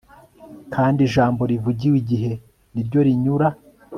[0.73, 2.31] kandi ijambo rivugiwe igihe
[2.73, 3.47] ni ryo rinyura